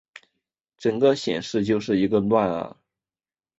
[0.79, 2.75] 整个显示就是一个乱啊